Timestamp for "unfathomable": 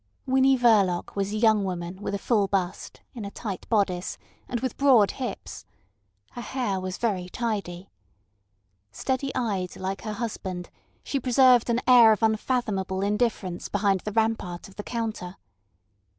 12.23-13.03